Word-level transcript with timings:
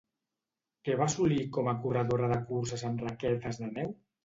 Què 0.89 0.95
va 1.01 1.07
assolir 1.13 1.37
com 1.59 1.69
a 1.73 1.77
corredora 1.85 2.31
de 2.33 2.41
curses 2.51 2.87
amb 2.91 3.07
raquetes 3.07 3.65
de 3.65 3.73
neu? 3.79 3.97